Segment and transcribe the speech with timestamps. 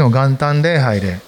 [0.00, 1.18] 昨日元旦礼拝で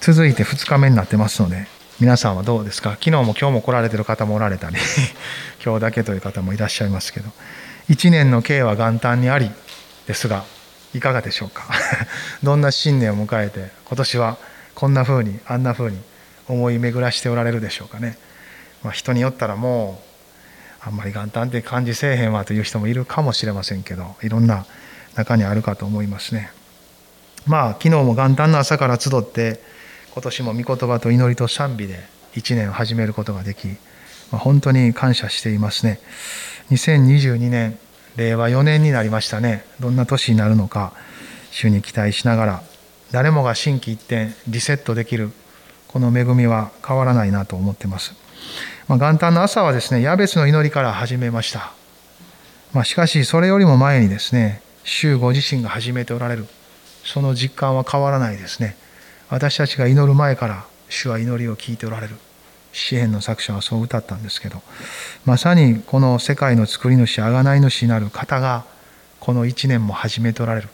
[0.00, 1.66] 続いて2日目になってますので
[2.00, 2.92] 皆さんはどうですか？
[2.92, 4.76] 昨日も今日も来られてる方もおられたり
[5.62, 7.30] 今日だけという方もいらっしゃいますけど
[7.90, 9.50] 1年の計は元旦にあり
[10.06, 10.44] ですが
[10.94, 11.64] いかがでしょうか？
[12.42, 14.38] どんな新年を迎えて今年は
[14.74, 16.00] こんな風にあんな風に
[16.48, 18.16] 思い巡らしておられるでしょうかね、
[18.82, 20.02] まあ、人によったらも
[20.82, 24.64] うあんまり元旦って感じせえへんわという人もいるかもしれませんけどいろんな
[25.14, 26.52] 中にあるかと思いますね。
[27.48, 29.60] まあ昨日も元旦の朝から集って
[30.12, 31.98] 今年も御言葉と祈りと賛美で
[32.34, 33.66] 1年を始めることができ、
[34.30, 35.98] まあ、本当に感謝していますね。
[36.70, 37.78] 2022年
[38.16, 39.64] 令和4年になりましたね。
[39.80, 40.92] どんな年になるのか
[41.50, 42.62] 主に期待しながら
[43.10, 45.30] 誰もが心機一転リセットできる
[45.88, 48.14] この恵みは変わらないなと思ってます、
[48.86, 51.72] まあ、元旦の朝はですねヤベツの祈りから始めました、
[52.74, 56.46] まあ、しかしそれよりも前にですね主ご自身が始めておられる。
[57.08, 58.76] その実感は変わらないですね。
[59.30, 62.16] 私たちが祈る前から主は祈りを聞いておられる。
[62.72, 64.62] 詩篇の作者はそう歌ったんですけど。
[65.24, 68.64] まさにこの世界の作り主贖い主なる方が
[69.20, 70.68] この一年も始めておられる。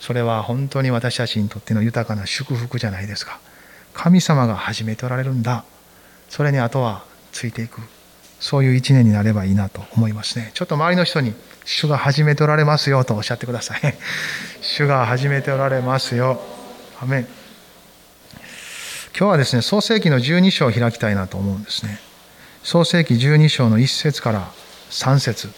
[0.00, 3.40] それは本当に私たちにとっての豊かな祝福じゃないですか。
[3.92, 5.64] 神様が始めておられるんだ。
[6.28, 7.80] それにあとはついていく。
[8.38, 10.52] そういう一年になればいいなと思いますね。
[10.54, 13.80] ちょっと周りの人に「主が始めておられますよ」とおっしゃってください。
[14.68, 16.40] 主が始めておられますよ。
[17.00, 17.28] アメン。
[19.16, 22.00] 今日はですね創世記の12章を開きたいなと思うんですね。
[22.64, 24.50] 創世記12章の1節から
[24.90, 25.50] 3節。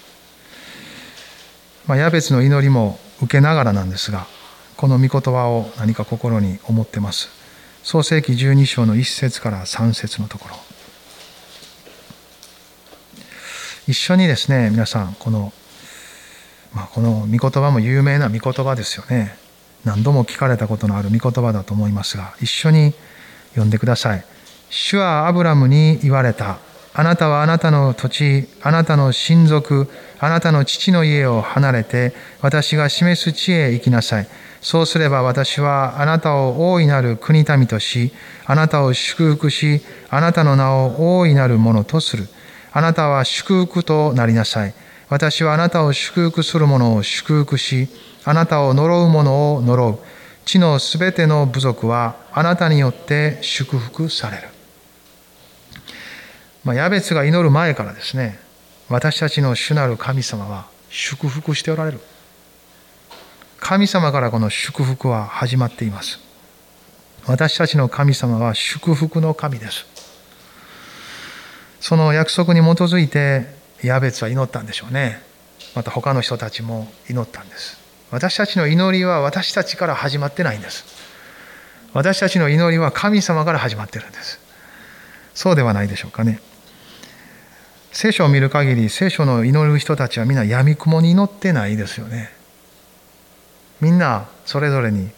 [1.87, 4.27] まあ、ヤベツの祈りも受けながらなんですが
[4.77, 7.31] この御言葉を何か心に思ってます。
[7.83, 10.57] 創世記12章の1節から3節のところ。
[13.89, 15.55] 一緒にですね皆さんこの、
[16.75, 19.37] まあ、この御言葉も有名な御言葉ですよね
[19.85, 22.95] 何度も聞かれたことのある御言葉だと思いますが一緒に
[23.51, 24.25] 読んでください。
[24.71, 26.59] 主はアブラムに言われた。
[26.95, 34.29] あなたはあなたの土地、あなたの親族、あなたの父の家を離れて、私が示す地へ行きなさい。
[34.61, 38.13] そうすれば私はあなたを大いなる国民とし、
[38.45, 39.81] あなたを祝福し、
[40.11, 42.29] あなたの名を大いなるものとする。
[42.73, 44.75] あなたは祝福となりなさい。
[45.09, 47.89] 私はあなたを祝福する者を祝福し、
[48.25, 49.99] あなたを呪う者を呪う。
[50.45, 54.49] 地のすべての部族はあなたによって祝福される。
[56.65, 58.39] まあ、ヤベツが祈る前からですね、
[58.89, 62.01] 私たちの主なる神様は祝福しておられる。
[63.61, 66.21] 神様からこの祝福は始まっています。
[67.27, 69.87] 私たちの神様は祝福の神です。
[71.81, 75.23] その約束に基づいてヤベツは祈ったんでしょうね。
[75.75, 77.79] また他の人たちも祈ったんです。
[78.11, 80.85] 私たちの祈りは私たちから始まってないんです。
[81.93, 84.41] 私たちの祈りは神様から始まってるんです。
[85.35, 86.41] そうではないでしょうかね。
[87.93, 92.31] 聖書を見る限り聖書の祈る人たちはみんな闇雲に祈ってないですよね。
[93.81, 95.11] みんなそれぞれに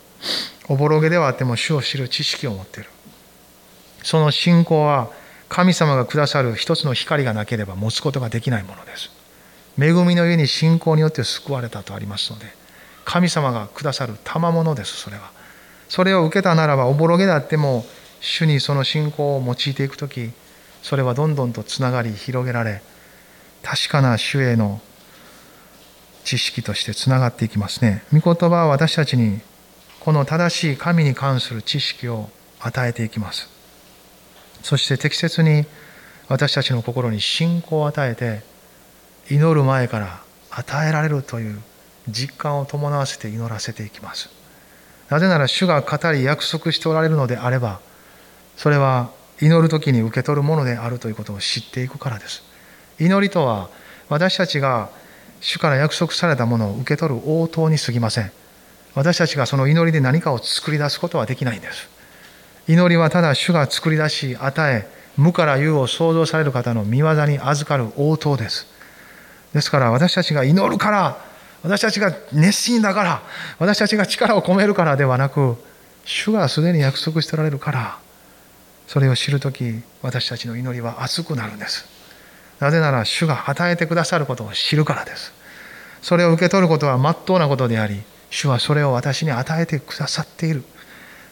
[0.68, 2.90] おぼろげではあっても主を知る知識を持っている。
[4.02, 5.10] その信仰は
[5.50, 9.10] 神様がくださる一つの光がなければ持つことができないものです。
[9.78, 12.46] 恵みの家に信仰によって救われたとありますので
[13.04, 15.32] 神様がくださる賜物ですそれは。
[15.88, 17.84] それを受けたならばおぼろげであっても
[18.20, 20.30] 主にその信仰を用いていく時
[20.82, 22.80] それはどんどんとつながり広げられ
[23.62, 24.80] 確かな主への
[26.22, 28.04] 知識としてつながっていきますね。
[28.12, 29.40] 御言葉は私たちに
[29.98, 32.30] この正しい神に関する知識を
[32.60, 33.59] 与えていきます。
[34.62, 35.66] そして適切に
[36.28, 38.42] 私たちの心に信仰を与えて
[39.30, 41.60] 祈る前から与えられるという
[42.08, 44.30] 実感を伴わせて祈らせていきます。
[45.08, 47.80] なぜなら主が語り約束しておられるのであれば
[48.56, 52.42] それは祈る時に受け取るものであるということを知っていくからです。
[52.98, 53.70] 祈りとは
[54.08, 54.90] 私たちが
[55.40, 58.30] 主から約束されたものを受け取る応答に過ぎません。
[58.94, 61.88] 私たちがその祈りで何かを作り出すことはできないんです。
[62.68, 68.66] 祈りはただ主が作り出し与え無から有を創造される方の見業に預かる応答です。
[69.52, 71.24] ですから私たちが祈るから
[71.62, 73.22] 私たちが熱心だから
[73.58, 75.56] 私たちが力を込めるからではなく
[76.04, 77.98] 主がすでに約束しておられるから
[78.86, 81.86] それを知る時私たちの祈りは熱くなるんです。
[82.60, 85.32] なぜなら主が与えてくださることを知るからです。
[86.02, 90.64] それを受け取ることは真っ当なことであり主はそれを私に与えてくださっている。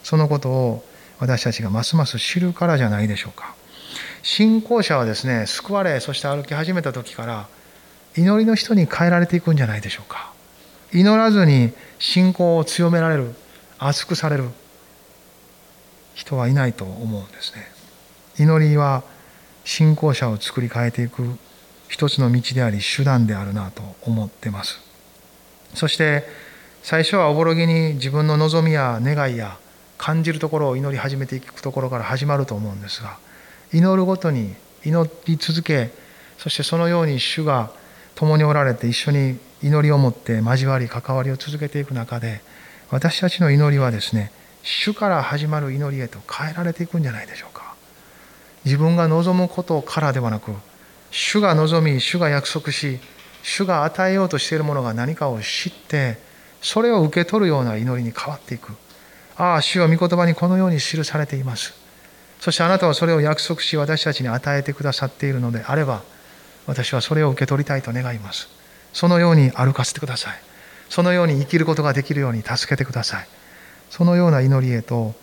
[0.03, 0.85] そのことを
[1.19, 3.55] 私たちがますます知るからじゃないでしょうか。
[4.23, 7.49] 信仰者はですね救われそして歩き始めた時から
[8.17, 10.33] 祈りの人に変えられていくんじゃないでしょうか。
[10.93, 13.35] 祈らずに信仰を強められる
[13.79, 14.49] 熱くされる
[16.15, 17.71] 人はいないと思うんですね。
[18.39, 19.03] 祈りは
[19.65, 21.37] 信仰者を作り変えていく
[21.89, 24.81] 一つの道であり手段であるなと思ってます。
[25.75, 26.25] そして
[26.83, 29.59] 最初はおぼろげに自分の望みや願いや
[29.99, 33.19] 感じるところを祈り始めていくところから始まると思うんですが
[33.73, 34.55] 祈るごとに
[34.85, 35.91] 祈り続け
[36.39, 37.71] そしてそのように主が
[38.15, 42.41] 共におられて一緒に祈りを持って交わり関わりを続けていく中で
[42.91, 47.75] 私たちの祈りはですね主から始まる祈りへと変えられていくんじゃないでしょうか。
[48.65, 50.53] 自分が望むことからではなく
[51.11, 52.99] 主が望み主が約束し
[53.43, 56.19] 主が与えようとしているものが何かを知って
[56.61, 58.73] それを受け取るような祈りに変わっていく。
[59.39, 61.73] ああ主は御言葉にこのように記されています。
[62.41, 66.03] そしてあなたはそれを約束し私たちに与えてくださっているのであれば
[66.67, 68.49] 私はそれを受け取りたいと願います。
[68.93, 70.41] そのように歩かせてください。
[70.89, 73.29] そのように生きることができるように助けてください。
[73.91, 75.15] そのような祈りへと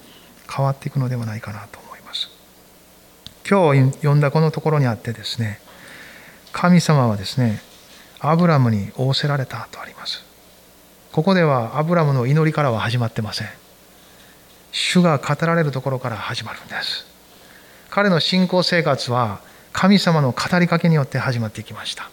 [0.49, 2.29] 変わっていくのではないかなと思います。
[3.49, 5.59] 今日読んだこのところにあってですね
[6.51, 7.61] 神様はですね
[8.19, 10.23] アブラムに仰せられたとあります。
[11.11, 13.64] ここではアブラムの祈りからは始まってません。
[14.77, 17.05] 主が語られるところから始まるんです。
[17.89, 19.39] 彼の信仰生活は
[19.71, 22.09] 神様の語りかけによって始まっていきました。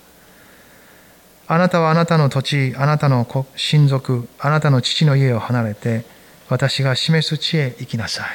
[1.48, 3.26] あなたはあなたの土地あなたの
[3.56, 6.04] 親族あなたの父の家を離れて
[6.48, 8.28] 私が示す地へ行きなさい。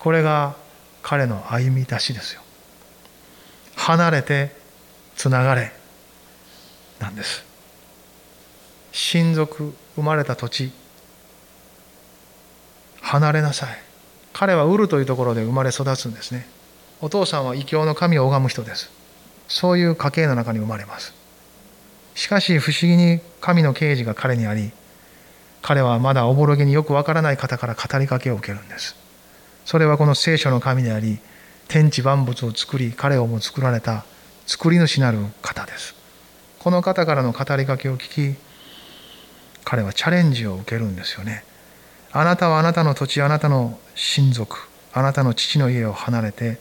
[0.00, 0.56] これが
[1.00, 2.42] 彼の歩み出しですよ。
[3.76, 4.50] 離れて
[5.14, 5.70] つながれ。
[6.98, 7.44] なんです。
[8.90, 10.72] 親族生まれた土地
[13.06, 13.78] 離れなさい。
[14.32, 16.48] 彼はウルというところで生まれ育つんですね。
[17.00, 18.90] お父さんは異教の神を拝む人です。
[19.46, 21.14] そういう家系の中に生まれます。
[22.16, 24.72] しかし不思議に神の啓示が彼にあり
[25.62, 28.96] 彼はまだおぼろげによくわからない方から語りかけを受けるんです。
[29.64, 31.20] それはこの聖書の神であり
[31.68, 34.04] 天地万物を作り彼をも作られた
[34.46, 35.94] 作り主なる方です。
[36.58, 38.38] この方からの語りかけを聞き
[39.64, 41.44] 彼はチャレンジを受けるんですよね。
[42.12, 44.56] あなたはあなたの土地あなたの親族
[44.92, 46.58] あなたの父の家を離れて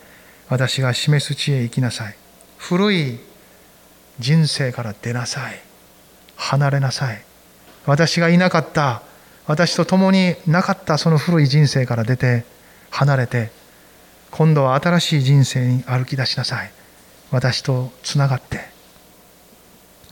[0.50, 2.16] 私が示す地へ行きなさい。
[2.58, 3.20] 古い
[4.20, 5.60] 人生から出なさい。
[6.36, 7.24] 離れなさい。
[7.86, 9.02] 私がいなかった
[9.48, 12.46] 私と共になかったその古い人生から出て
[12.90, 13.52] 離れて
[14.32, 16.72] 今度は新しい人生に歩き出しなさい。
[17.32, 18.60] 私とつながって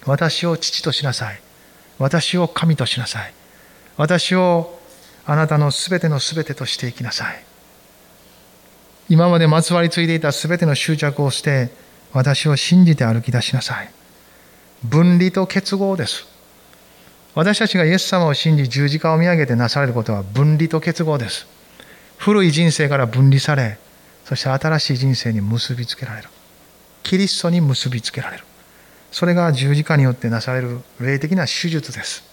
[0.05, 1.39] 私を父としなさい。
[1.99, 3.33] 私を神としなさい。
[3.97, 4.79] 私を
[5.25, 7.43] あなたのすべてのすべてとしていきなさい。
[9.09, 11.69] 今までまつわりついていたすべての執着を捨て
[12.13, 13.89] 私を信じて歩き出しなさい。
[14.83, 16.27] 分離と結合です。
[17.35, 21.47] 私たちがイエス様を信じ十字架を見上げてなされることは分離と結合です。
[22.17, 23.77] 古い人生から分離され
[24.25, 26.29] そして新しい人生に結びつけられる。
[27.01, 28.43] キリストに結びつけられる。
[29.11, 32.23] それが十字架によってなされる霊的な手術です。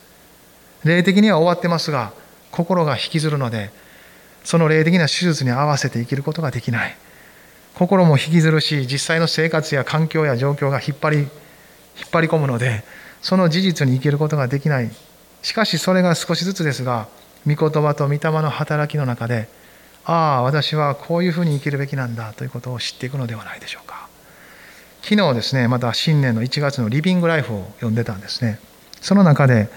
[0.84, 2.12] 霊的には終わってますが
[2.50, 3.70] 心が引きずるので
[4.44, 6.96] その霊的な手術に合わせて生きることができない。
[7.74, 11.28] 心も引きずるし実際の生活や環境や状況が引っ張り引っ
[12.10, 12.84] 張り込むので
[13.22, 14.90] その事実に生きることができない。
[15.42, 17.08] しかしそれが少しずつですが
[17.46, 19.48] 御言葉と御霊の働きの中で
[20.04, 24.08] ああ私はこういうふうに生きるべきなんだということを知っていくのではないでしょうか。
[25.02, 28.58] 昨日ですねまた新年の1月のリビングライフを読んでたんですね。
[29.00, 29.70] その中で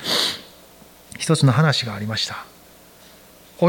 [1.18, 2.53] 一つの話がありました。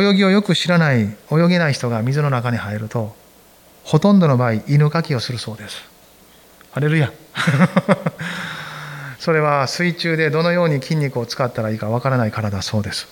[0.03, 3.15] 泳ぎをよく知らない泳げない人が水の中に入ると
[3.85, 5.85] ほとんどの場合犬かきをするそうです。
[6.73, 7.13] ハレルヤ。
[9.21, 13.07] それは水中でどのように筋肉を使ったらいいかわからないからだそうです。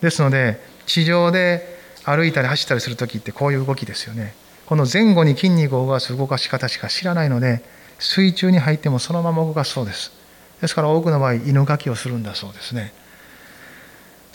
[0.00, 4.34] ですので地上で歩いたり走ったりする時ってこういう動きですよね。
[4.66, 7.62] この前後に筋肉を動かす動かし方しか知らないので
[7.98, 10.12] 水中に入ってもそのまま動かすそうです。
[10.60, 12.92] ですから多くの場合犬かきをするんだそうですね。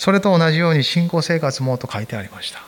[0.02, 2.64] それと同じように信仰生活もと書いてありました。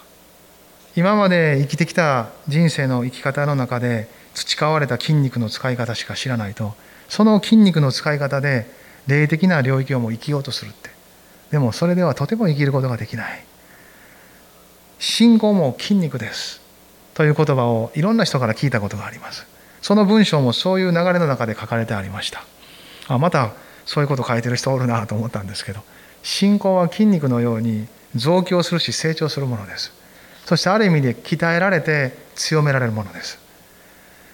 [0.95, 6.75] 今まで生きてきた人生の生き方の中で培われた筋肉の使い方しか知らないと
[7.09, 8.67] その筋肉の使い方で
[9.07, 10.91] 霊的な領域をも生きようとするって。
[11.49, 13.43] でもそれではとても生きることができない。
[14.99, 16.61] 信仰も筋肉です。
[17.15, 19.47] という言葉をいろんな人から聞いたことがあります。
[19.81, 22.43] その文章もそういう流れの中で書かれてありました。
[23.07, 23.53] あまた
[23.87, 25.81] そういうこと書いてる人おるなと思ったんですけど。
[26.23, 29.91] 信仰は筋肉のように増強するし成長するものです。
[30.45, 33.39] そしてある意味で鍛えられて強められるものです。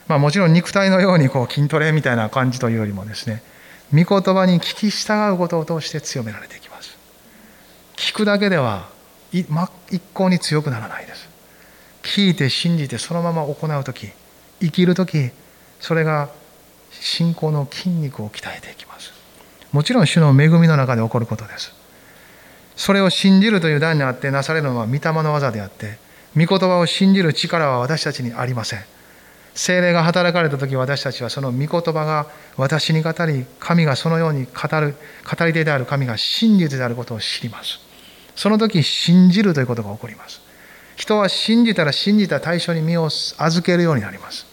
[0.07, 3.43] まあもちろん肉体のようにこう筋トレみたいな感じというよりもですね
[3.91, 6.97] 御言葉に聞き従うことを通して強められていきます。
[7.95, 8.87] 聞くだけでは
[9.31, 9.45] 一
[10.13, 11.29] 向に強くならないです。
[12.03, 14.09] 聞いて信じてそのまま行う時
[14.61, 15.31] 生きる時
[15.79, 16.29] それが
[16.91, 19.18] 信仰の筋肉を鍛えていきます。
[19.71, 21.73] もちろん主の恵みの中で起こることです。
[22.75, 25.97] それを信じるという段にあってなされるのは御霊の技であって
[26.35, 28.79] 御言葉を信じる力は私たちにありません。
[29.53, 34.95] 精霊が働かれた時私たちはその御言葉が私に語り神がそのように語る
[35.37, 37.79] 語り手である神が真実であることを知ります。
[38.35, 40.39] その時信じるということが起こります。
[40.95, 44.45] 人は信じたら信じた対象に身を預けるようになります。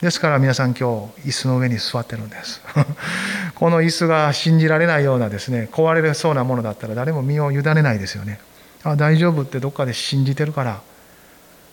[0.00, 2.60] ですから皆さん今日椅子の上に座ってるんです。
[3.54, 8.38] この椅子が信じられないようなですね壊れそうなものだったら誰も身を委ねないですよね。
[8.84, 10.80] あ大丈夫ってどっかで信じてるから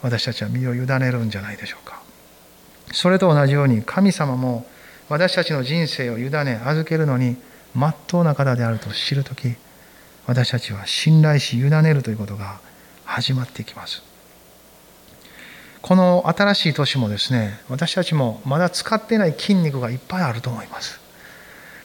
[0.02, 2.02] 私たちは身を委ねるんじゃないでしょうか。
[2.94, 4.66] それと同じように神様も
[5.10, 7.36] 私たちの人生を委ね預けるのに
[7.76, 9.56] 真っ当な方であると知るとき
[10.28, 12.60] 私たちは信頼し委ねるということが
[13.04, 14.13] 始まっていきます。
[15.84, 21.02] この新しい年もですね私たちもまだ使ってない筋肉がいっぱいあると思います。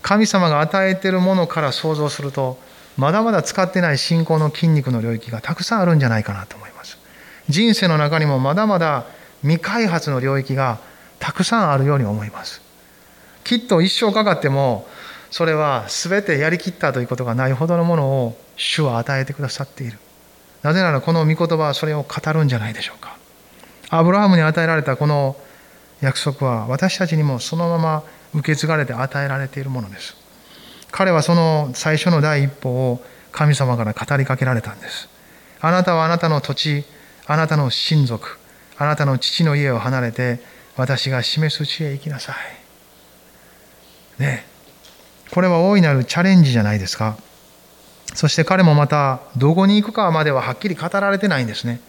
[0.03, 2.59] 神様が与えているものから想像すると
[2.97, 6.97] まだまだ使ってない信仰の筋肉の領域がたくさんあるんじゃないかなと思います。
[7.49, 9.05] 人生の中にもまだまだ
[9.43, 10.79] 未開発の領域が
[11.19, 12.63] たくさんあるように思います。
[13.43, 14.87] きっと一生かかっても
[15.33, 19.99] それは全てやりきったということがないほどのものを主は与えてくださっている。
[20.63, 23.08] なぜならこの御言葉はそれを語るんじゃないでしょうか。
[23.91, 25.37] アブラハムに与えられたこの
[26.01, 28.03] 約束は私たちにもそのまま
[28.35, 30.17] 受け継がれて与えられているものです。
[30.91, 33.03] 彼はその最初の第一歩を
[33.33, 35.09] 神様から語りかけられたんです。
[35.61, 36.85] あなたはあなたの土地
[37.27, 38.39] あなたの親族
[38.77, 40.41] あなたの父の家を離れて
[40.77, 42.35] 私が示す地へ行きなさ
[44.19, 44.23] い。
[44.23, 44.47] ね。
[45.31, 47.17] これは大いなるチャレンジじゃないですか。
[48.15, 51.81] そして彼もまたどこに行くかまでははっきり語られてないんですね。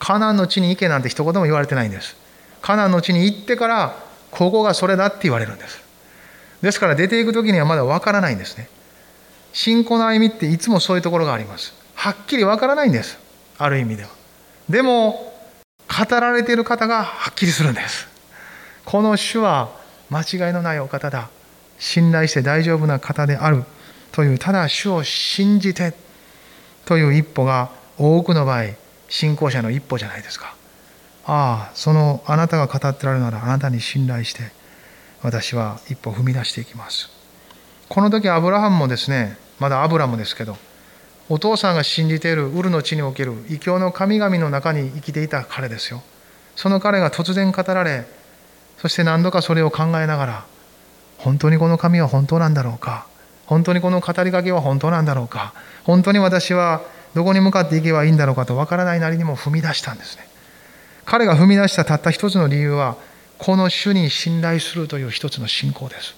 [0.00, 2.16] カナンの地に行けなんて一言も言われてないんです。
[2.62, 3.96] カナンの地に行ってから
[4.32, 5.80] ここがそれだって言われるんです。
[6.62, 8.68] ですから出ていく時にはまだ分からないんですね。
[9.52, 11.74] 信仰の歩みっていつもそういうところがあります。
[11.94, 13.18] はっきり分からないんです。
[13.58, 14.08] ある意味では。
[14.68, 15.32] でも
[15.88, 18.08] 語られている方がはっきりするんです。
[18.86, 19.70] この主は
[20.08, 21.28] 間違いのないお方だ。
[21.78, 23.64] 信頼して大丈夫な方である。
[24.12, 25.94] というただ主を信じて
[26.84, 28.64] という一歩が多くの場合
[29.10, 30.54] 信仰者の一歩じゃないですか。
[31.26, 34.50] ああそのあなたが語ってられるならあなたに信頼して
[35.22, 37.10] 私は一歩踏み出していきます。
[37.90, 40.56] この時アブラハムもですねまだアブラムですけど
[41.28, 46.02] お父さんが信じているウルの地における異教の神々の中に生きていた彼ですよ。
[46.56, 48.06] その彼が突然語られ
[48.78, 50.44] そして何度かそれを考えながら
[51.18, 53.06] 本当にこの神は本当なんだろうか？
[53.46, 55.52] 本当にこの語りかけは本当なんだろうか？
[55.84, 56.80] 本当に私は
[57.14, 60.28] どこに向かっていけばいいんだろうかとわからないなりにも踏み出したんですね。
[61.04, 62.96] 彼が踏み出したたった一つの理由は
[63.38, 66.14] この主に信頼するという一つの信仰です。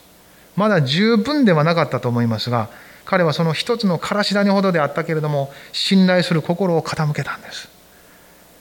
[0.57, 2.69] まだ十分ではなかったと思いますが
[3.05, 7.69] 彼はその一つのからし谷ほどであったけれども信頼する心を傾けたんです。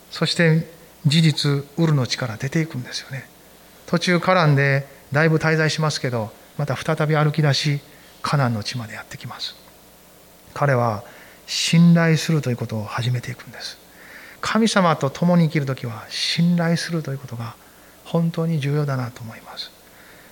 [0.09, 0.67] そして
[1.05, 3.27] 事実ウルの地から出ていくんですよね。
[3.87, 7.81] 途中絡んでだいぶ滞在しますけどまた再び歩き出し
[8.21, 9.55] カナンの地までやってきます。
[10.53, 11.03] 彼は
[11.51, 13.77] 信頼するということを始めていくんです。
[14.39, 17.55] 神様と共に生きる時は信頼するということが
[18.05, 19.69] 本当に重要だなと思います。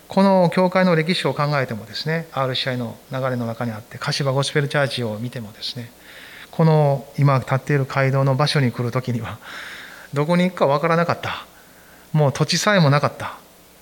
[0.07, 5.91] この教会の歴史を考えてもですね RCI の流れの中にあって柏ゴスペルチャーチを見てもですね
[6.51, 9.39] この今立っている街道の場所に来る時には
[10.13, 11.45] どこに行くか分からなかった。
[12.13, 13.37] もう土地さえもなかった。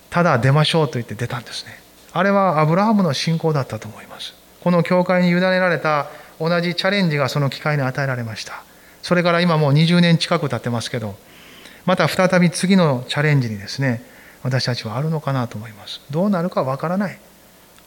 [0.10, 1.80] ただ出ましょうと言って出たんですね。
[2.14, 4.34] あれはアブラハムの信仰だったと思います。
[4.64, 6.08] この教会に委ねられた
[6.40, 8.64] 同じチャレンジがその機会に与えられました。
[9.02, 11.16] それから今もう20年近く経ってますけど
[11.86, 14.04] また再び次のチャレンジにですね
[14.44, 16.02] 私たちはあるのかなと思います。
[16.12, 17.20] どうなるかわからない。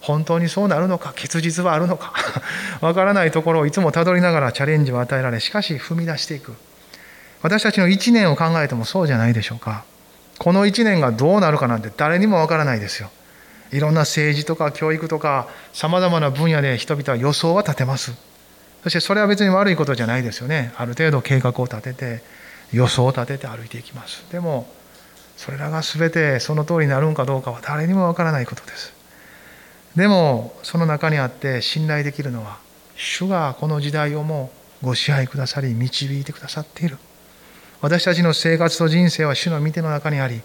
[0.00, 2.14] 本当にそうなるのか結実はあるのか
[2.80, 6.54] わからないところをいつもたどりながらチャレンジを与えられしかし踏み出していく。
[7.42, 9.84] 私たちの1年を考えてもそうじゃないでしょうか。
[10.38, 13.10] この1年がどうなるかなんて誰にもわからないですよ。
[13.72, 18.29] いろんな政治とか教育とかさまざまな分野で人々は予想は立てます。
[18.82, 20.72] そしてそれは別に悪いことじゃないですよね。
[20.76, 22.22] ある程度計画を立てて
[22.72, 24.24] 予想を立てて歩いていきます。
[24.32, 24.66] でも
[25.36, 28.92] それらが全てその通りになるんかどうかは誰にもわからないことです。
[29.96, 32.58] でもその中にあって信頼できるのは
[32.96, 34.50] 主がこの時代をも
[34.82, 36.98] ご支配くださり導いてくださっている。
[37.80, 40.42] 私たちの生活と人生は主の御手の中にあり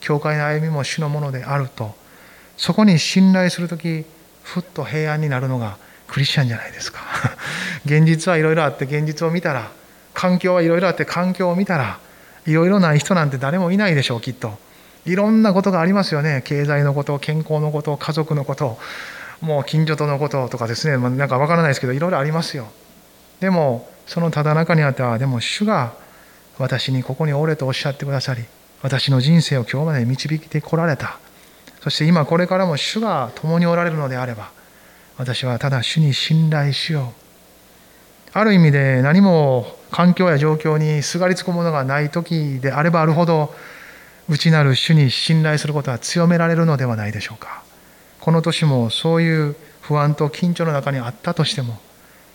[0.00, 1.94] 教会の歩みも主のものであると
[2.58, 4.04] そこに信頼する時
[4.42, 5.78] ふっと平安になるのが
[6.14, 7.00] クリスチャンじゃないですか。
[7.84, 9.72] 現実はいろいろあって現実を見たら
[10.14, 11.98] 環境はいろいろあって環境を見たら
[12.46, 14.56] いろいろない人なんて誰もいないでしょうきっと。
[15.06, 16.42] いろんなことがありますよね。
[16.44, 18.78] 経済のこと健康のこと家族のこと
[19.40, 22.68] もう近所とのこととかですね、まあ、なんかわからないですけどいろいろありますよ。
[23.40, 25.94] でもそのただ中にあってはでも主が
[26.60, 28.44] 私にここにおれとおっしゃってくださり
[28.82, 31.18] 私の人生を今日まで導いてこられた。
[31.82, 34.52] そして今これからも主が共におられるのであれば
[35.16, 37.24] 私はただ主に信頼しよう。
[38.32, 43.54] ある意味で何も環境や状況にすがりつくものがない時であればあるほど
[44.28, 47.62] 内なる主に信頼することは強められるのではないでしょうか。
[48.20, 51.78] この年もそういう不安と緊張の中にあったとしても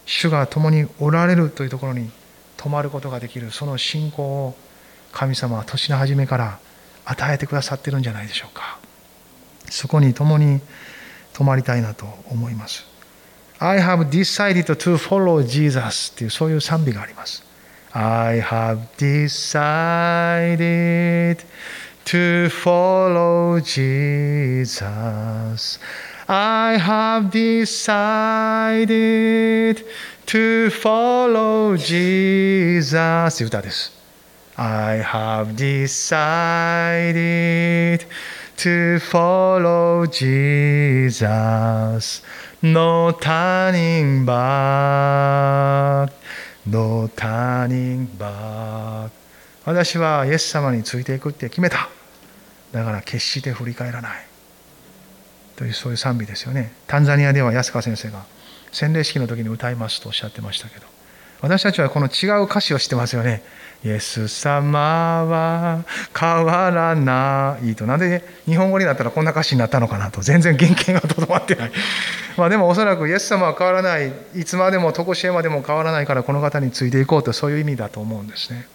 [0.05, 2.11] 主が共におられるというところに
[2.57, 4.55] 泊まることができるその信仰を
[5.11, 6.59] 神様は年の初めから
[7.05, 8.77] 与えてくださってるんじゃないでしょうか。
[9.69, 10.61] そこに共に
[11.39, 12.85] 泊まりたいなと思います
[13.59, 17.45] I have decided to follow Jesus っていうそういう賛美があります
[17.93, 20.57] I have decided
[22.03, 24.83] to follow Jesus
[26.27, 28.89] I have decided
[30.25, 33.97] to follow Jesus という歌です。
[34.55, 37.19] I have decided
[38.01, 38.07] to
[38.59, 41.23] to follow Jesus.
[42.61, 46.11] No turning back.
[46.65, 49.11] No turning back.
[49.63, 51.87] 私はイエス様についていくって決めた。
[52.73, 54.25] だから決して振り返らない。
[55.55, 56.73] というそういう賛美ですよね。
[56.87, 58.25] タンザニアでは安川先生が
[58.73, 60.98] 洗礼式の時に歌いますとおっしゃってましたけど。
[61.41, 63.41] 私たちはこの違う歌詞を知ってますよね。
[63.85, 65.85] イエス様は
[66.17, 67.85] 変わらないと。
[67.85, 70.21] なんで日本語になったらこんな歌詞になったのかなと。
[70.21, 71.71] 全然原型がとどまってない。
[72.35, 74.11] まあでもおそらくイエス様は変わらない。
[74.35, 77.31] いつまでも常しえまでも変わらないからこの方についていこうと。
[77.31, 78.67] そういう意味だと思うんですね。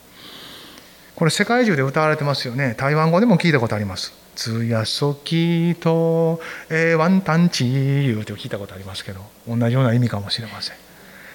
[1.16, 2.74] これ世界中で歌われてますよね。
[2.79, 4.14] 台湾語でも聞いたことあります。
[4.35, 10.77] つやそきと、え、ワンタンチ言うて聞いたことありますけど同じような意味かもしれません。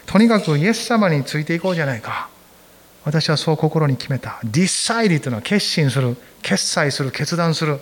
[0.10, 2.30] とにかくイエス様についていこうじゃないか。
[3.06, 4.40] 私はそう心に決めた。
[4.44, 6.18] decide というのは決心する。
[6.42, 7.80] 決裁する決断する。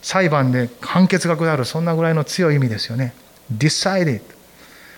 [0.00, 1.66] 裁判で判決が下る。
[1.66, 3.12] そんなぐらいの強い意味ですよね。
[3.54, 4.22] decided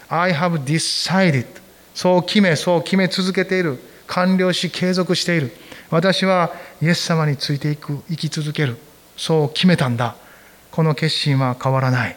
[0.08, 1.44] I have decided
[1.92, 3.80] そう決めそう決め続けている。
[4.06, 5.50] 完了し継続している。
[5.90, 7.98] 私はイエス様についていく。
[8.08, 8.76] 生き続ける。
[9.16, 10.14] そう決めたんだ。
[10.70, 12.16] この決心は変わらない。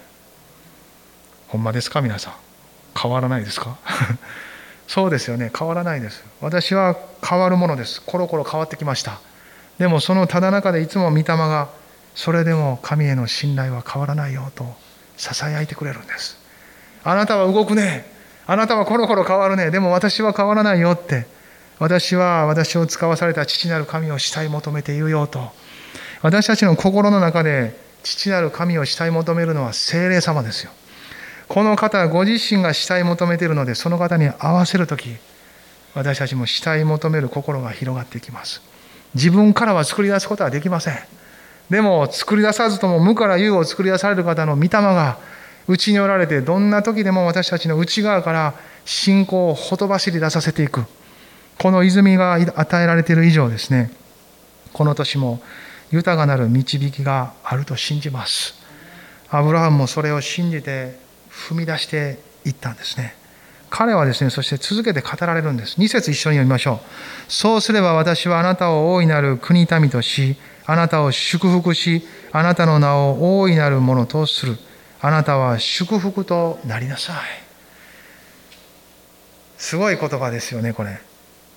[1.47, 2.46] ほんまですか皆さん。
[2.99, 3.77] 変わらないですか？
[4.87, 5.51] そうですよね。
[5.57, 6.23] 変わらないです。
[6.41, 8.01] 私は変わるものです。
[8.01, 9.19] コロコロ変わってきました。
[9.79, 11.67] でもそのただ中でいつも御霊が
[12.15, 14.75] それでも神への信頼は変わらないよと
[15.17, 16.37] ささやいてくれるんです。
[17.03, 18.05] あなたは動くね。
[18.47, 19.71] あなたはコロコロ変わるね。
[19.71, 21.27] でも私は変わらないよって
[21.79, 25.51] 私は私を使わされた父なる神を慕い求めているよと
[26.21, 30.71] 私たちの心の中で父なる神を慕い求めるのは精霊様ですよ。
[31.47, 35.15] この方ご自身が慕い求めているのでその方に合わせる時
[35.93, 38.61] 私たちも慕い求める心が広がっていきます。
[39.15, 40.95] 自分からは作り出すことはできません。
[41.69, 45.17] でも作り出さずとも無から有を作り出される方の御霊が
[45.67, 48.53] 内におられてどんな時でも私たちの内側から
[48.85, 50.85] 信仰をほとばしり出させていく
[51.59, 53.91] この泉が与えられている以上ですね
[54.71, 55.41] この年も
[55.91, 58.53] 豊かなる導きがあると信じます
[59.29, 60.97] アブラハムもそれを信じて
[61.37, 63.15] 踏み出していったんですね。
[63.69, 65.79] 彼はですねそして続けて語られるんです。
[65.79, 66.81] 2節一緒に読みましょ
[67.27, 67.31] う。
[67.31, 74.57] そうすれば私はあなたを大いなる国民としあなたを祝福しあなたの名を大いなるものとする。
[74.99, 77.15] あなたは祝福となりなさい。
[79.57, 80.99] すごい言葉ですよねこれ。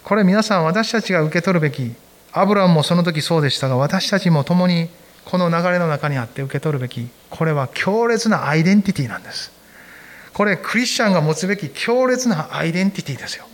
[0.05, 1.95] これ皆さん私たちが受け取るべき。
[2.33, 4.89] アブラムもその時そうでしたが私たちも共に
[5.25, 7.09] この流れの中にあって受け取るべき。
[7.31, 9.60] これは強烈なアイデンティティなんです。
[10.35, 13.47] これクリスチャンが持つべき強烈なアイデンティティですよ。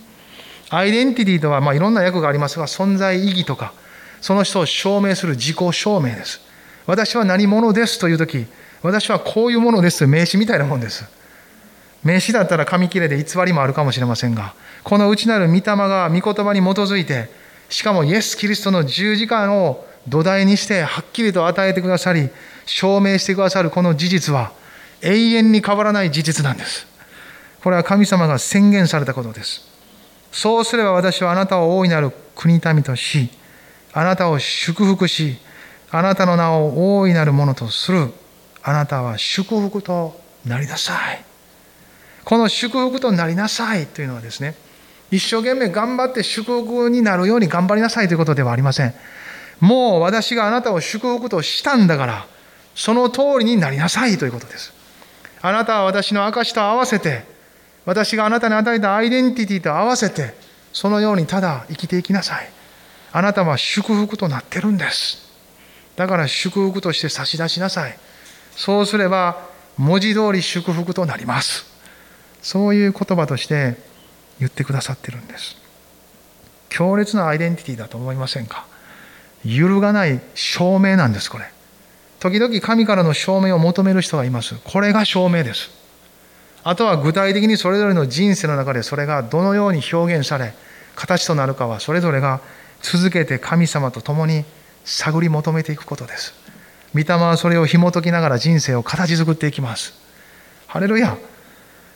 [0.69, 3.73] アイデンティティとはまあいろんな訳がありますが存在意義とか
[4.21, 6.41] その人を証明する自己証明です。
[6.85, 8.45] 私は何者ですという時
[8.81, 11.17] 私はこういうものですという名詞みたいなもんです。
[12.03, 17.29] 名詞だったら紙切れで偽りもあるかもしれませんがこの内なる御霊が御言葉に基づいて
[17.69, 22.29] しかもイエス・キリストの十字架を土台にしてはっきりと与えてくださり
[22.65, 24.53] 証明してくださるこの事実は
[25.01, 26.87] 永遠に変わらない事実なんです
[27.63, 29.67] これは神様が宣言されたことです
[30.31, 33.29] そうすれば私はあなたを大いなる国民とし
[33.93, 35.37] あなたを祝福し
[35.89, 38.11] あなたの名を大いなるものとする
[38.61, 41.23] あなたは祝福となりなさい
[42.23, 44.55] この祝福となりなさいというのはですね
[45.09, 48.93] 一生懸命頑張って祝福になるように頑張りなさいということではありません。
[49.59, 52.27] もう私があなたを祝福としたんだから、
[52.75, 54.73] その通りになりなさいということです。
[55.41, 57.23] あなたは私の証と合わせて、
[57.85, 60.35] 私があなたに与えたアイデンティティと合わせて、
[60.73, 62.49] そのようにただ生きていきなさい。
[63.13, 65.25] あなたは祝福となってるんです。
[65.95, 67.97] だから祝福として差し出しなさい。
[68.55, 69.47] そうすれば、
[69.77, 71.65] 文字通り祝福となります。
[72.41, 73.77] そういう言葉として
[74.39, 75.55] 言ってくださってるんです。
[76.69, 78.65] 強烈なアイデンティティだと思いませんか？
[79.45, 81.45] 揺るがない証明なんです、これ。
[82.19, 84.55] 時々神からの証明を求める人がいます。
[84.63, 85.69] これが証明です。
[86.63, 90.53] あとは具体的にそれぞれの人生の中でそれがどのように表現され、
[90.95, 92.41] 形となるかはそれぞれが
[92.81, 94.43] 続けて神様と共に
[94.83, 96.33] 探り求めていくことです。
[96.93, 99.93] 御霊はそれを紐解きながら人生を形作っていきます。
[100.65, 101.17] ハレルヤ。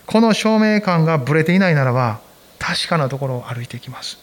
[0.05, 2.19] この証明感がぶれていないならば、
[2.59, 4.19] 確かなところを歩いていきます。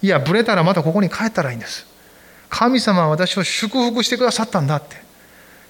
[0.00, 1.86] いや、ぶれたらまたここに帰ったらいいんです。
[2.48, 5.01] 神様は私を祝福してくださったんだって。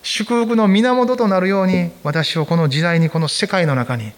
[0.03, 4.13] 祝福の源となるように私をこの時代にこの世界の中に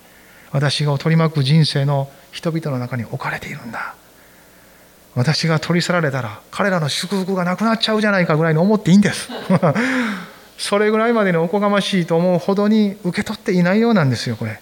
[0.51, 3.95] 私が取り巻く人生の人々の中に置かれているんだ。
[5.15, 9.29] 私が取り去られたら彼らの祝福がなくなっちゃうじゃないかぐらいに思っていいんです。
[10.59, 14.61] それぐらいまでにおこがましいと思うほどに受け取っていないようなんですよこれ。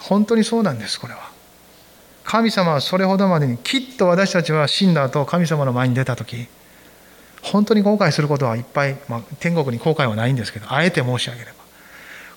[0.00, 1.30] 本当にそうなんですこれは。
[2.24, 6.46] 神様はそれほどまでにきっと私たちは死んだ後神様の前に出た時
[7.42, 11.52] 本当に後悔することはいっぱい、まあ、天国に後悔はないんですけどあえて申し上げれば。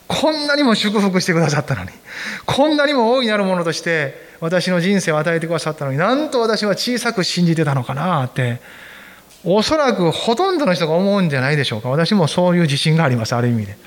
[0.08, 1.90] こんなにも祝福してくださったのに
[2.46, 8.60] こんなにも大いなるものとして私の人生を与えてくださったのになんと私は小さく信じてたのかなって
[9.44, 11.90] おそらくほとんどの人が思うんじゃないでしょうか。
[11.90, 13.78] 私もそういう自信がありますある意味で。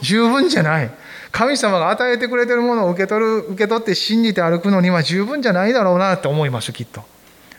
[0.00, 0.90] 十分じゃない。
[1.32, 7.02] 神様が与えてくれてるものを受け取る受け取って信じて歩くのには十分じゃないだろうなって思いますきっと。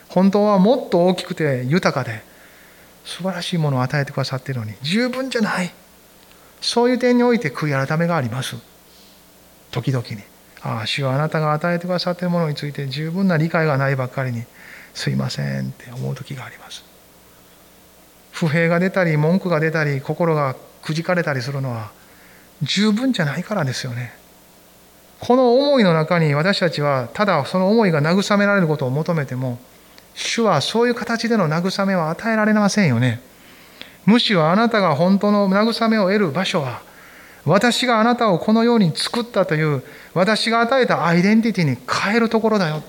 [0.08, 2.22] 本当はもっと大きくて豊かで
[3.04, 5.72] 素晴らしいものを与えてくださっているのに十分じゃない。
[6.60, 8.56] そういう点において悔い改めがあります。
[9.70, 10.18] 時々に。
[10.62, 14.44] ああ主はあなたが与えてくださっているものについて十分な理解がないばっかりに
[14.92, 16.84] すいませんって思う時があります。
[18.32, 21.90] 不平が出たり文句が出たり心がくじかれたりするのは
[22.62, 24.12] 十分じゃないからですよね。
[25.18, 29.58] この思いの中に私たちはただその思いが慰められることを求めても
[30.20, 33.20] 主はそういう形での慰めを与えられませんよね。
[34.04, 36.82] むしろあなたが本当の慰めを得る場所は、
[37.46, 42.82] 私があなたをこのように作ったという私が与えたアイデンティティに変えるところだよ。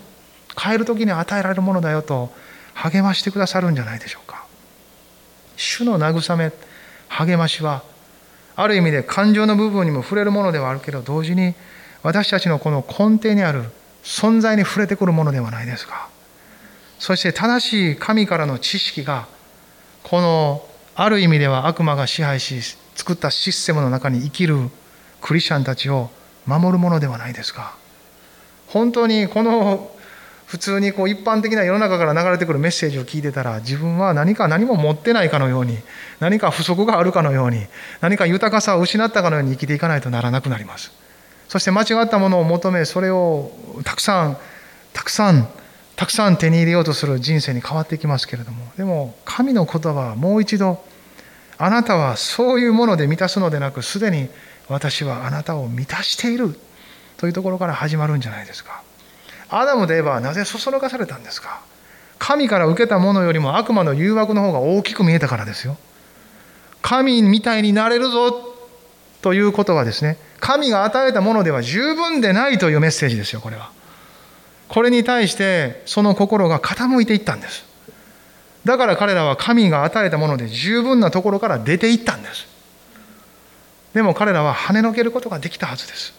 [0.61, 2.33] 変える時に与えられるものだよと
[2.73, 4.43] 励ましてくださるんじゃないでしょうか。
[5.55, 6.51] 主の慰め、
[7.07, 7.83] 励ましは、
[8.57, 11.55] ある意味で感情の部分にも触れるものではあるけど、同時に
[12.03, 13.63] 私たちのこの根底にある
[14.03, 16.09] 存在に触れてくるものではないですか。
[17.01, 19.27] そして正しい神からの知識が
[20.03, 24.69] このある意味では悪魔が支配し作ったシステムの中に生きる
[25.19, 26.11] クリスチャンたちを
[26.45, 27.75] 守るものではないですか。
[28.67, 29.89] 本当にこの
[30.45, 35.79] 普通にこう一般的な世の中から流れてくるメッセージを聞いてたら自分は何か何も持ってないかのように
[36.19, 37.65] 何か不足があるかのように
[38.01, 40.91] 何か豊かさを失ったかのように生きていかないとならなくなります。
[41.47, 43.51] そして間違ったものを求めそれを
[43.83, 44.37] たくさん
[44.93, 45.49] たくさん
[46.01, 50.83] たくさん手に入れようとする人生に変わっていきますけれどもでも神の言葉はもう一度
[51.59, 54.27] あなたはそういうもので満たすのでなくすでに
[54.67, 56.55] 私はあなたを満たしている
[57.17, 58.81] というところから始まるんじゃないですか。
[59.49, 61.61] アダムで言えばなぜそそのかされたんですか。
[62.17, 65.77] 神から受けたものよりも悪魔の誘惑の方が大きく見えたからですよ。
[66.81, 68.31] 神みたいになれるぞ
[69.21, 73.69] ということはですね神が与えたものでは十分でないというメッセージですよこれは。
[74.71, 77.65] これに対してその心が傾いていったんです。
[78.63, 82.47] だから彼らは神が与えたもので十分なところから出ていったんです。
[83.93, 86.13] でも彼らは跳ねのけることができたはずです。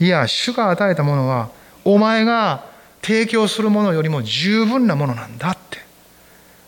[0.00, 1.50] いや主が与えたものは
[1.84, 2.64] お前が
[3.02, 5.78] 提供するものよりも十分なものなんだって。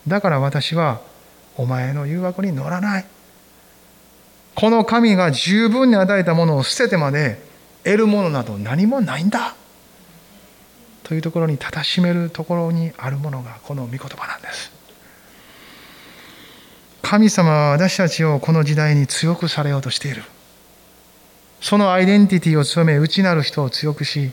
[0.07, 1.00] だから私は
[1.57, 3.07] お前の誘惑に乗らない。
[4.55, 7.40] この神が十分に与えたものを捨ててまで
[7.83, 9.55] 得るものなど何もないんだ。
[11.10, 14.70] というところにたたしめるところにあるものがこの御言葉なんです。
[17.02, 20.22] 神様は私たちをこの時代に強くされようとしている。
[21.60, 24.30] そのアイデンティティを強め内なる人を強くし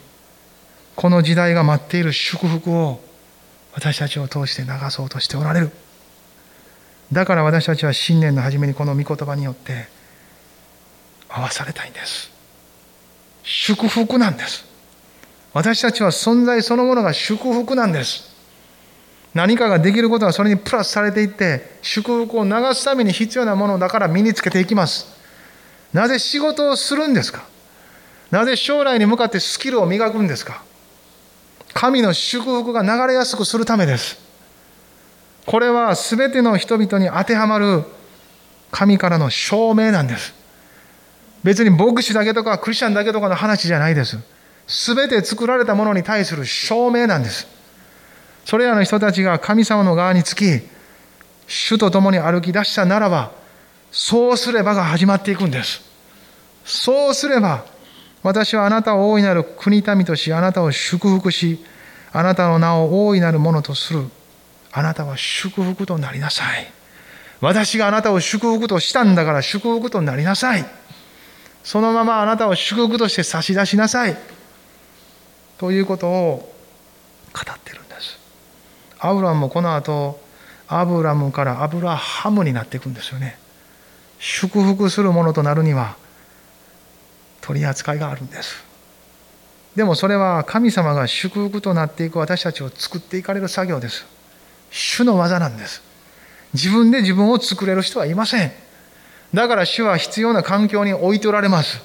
[0.96, 3.02] この時代が待っている祝福を
[3.74, 5.72] 私たちを通して流そうとしておられる。
[7.12, 9.88] だから私たちは新年の初めにこの御言葉によって
[11.28, 12.30] 合わされたいんです。
[13.42, 14.77] 祝福なんです。
[15.58, 18.32] 私たちは存在そのものが祝福なんです。
[19.34, 25.08] 何かができることはそれにプラスされていって祝福を流すために必要なものだから身につけていきます。
[25.94, 27.44] なぜ仕事をするんですか？
[28.30, 30.62] なぜ将来に向かってスキルを磨くんですか？
[31.74, 34.20] 神の祝福が流れやすくするためです。
[35.48, 37.82] これは全ての人々に当てはまる
[38.70, 40.36] 神からの証明なんです。
[41.44, 44.20] 別に牧師だけとかクリスチャンだけとかの話じゃないです。
[44.68, 47.48] 全て作られたものに対する証明なんです。
[48.46, 50.62] それらの人たちが神様の側につき
[51.48, 53.32] 主と共に歩き出したならば
[53.92, 55.82] そうすればが始まっていくんです。
[56.66, 57.66] そうすれば
[58.24, 61.64] 私はあなたを大いなる国民としあなたを祝福し
[62.12, 64.06] あなたの名を大いなるものとする。
[64.72, 66.72] あなたは祝福となりなさい。
[67.40, 70.66] 私があなたを祝福としたんだから祝福となりなさい。
[71.64, 74.18] そのままあなたを祝福として差し出しなさい。
[75.58, 76.54] ということを
[77.34, 78.20] 語ってるんです。
[79.00, 80.20] アブラムもこの後
[80.68, 83.38] アブラムからアブラハムになっていくんですよね。
[84.20, 85.96] 祝福するものとなるには
[87.42, 88.64] 取り扱いがあるんです。
[89.76, 94.06] でもそれは神様が祝福となっていく私たちを作っていかれる作業です。
[94.72, 95.82] 主の技なんです。
[96.54, 98.52] 自分で自分を作れる人はいません。
[99.34, 101.80] だから主は必要な環境に置いておられます。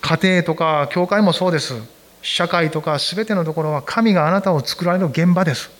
[0.00, 1.97] 家庭とか教会もそうです。
[2.22, 5.70] 社会とか全てのところは神があなたを作られる現場です。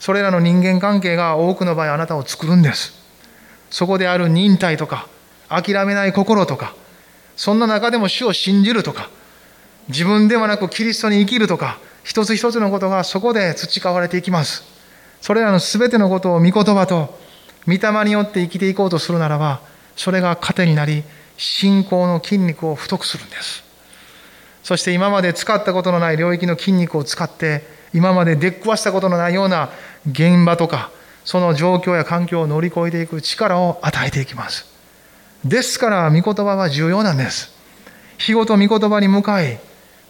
[0.00, 2.94] それらの人間関係が多くの場合あなたを作るんです。
[3.70, 5.06] そこである忍耐とか
[5.48, 6.74] 諦めない心とか
[7.36, 9.10] そんな中でも主を信じるとか
[9.88, 14.64] 自分ではなくキリストに生きるとか一つ一つのことがそこで培われていきます。
[15.20, 17.18] それらの全てのことを御言葉と
[17.66, 19.60] 御霊によって生きていこうとするならば
[19.96, 21.02] それが糧になり
[21.36, 23.67] 信仰の筋肉を太くするんです。
[24.68, 27.62] そして今まで使ったことのない領域の筋肉を使って
[27.94, 29.70] 今まで出くわしたことのないような
[30.06, 30.90] 現場とか
[31.24, 34.66] その状況や環境を乗り越えていく力を与えていきます。
[35.42, 37.50] ですから御言葉は重要なんです。
[38.18, 39.58] 日ごと御言葉に向かい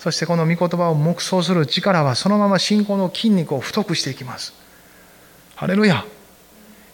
[0.00, 4.54] そしてこの御言葉を黙想する力はそのまま信仰の筋肉を太くしていきます。
[5.54, 6.04] ハレルヤ。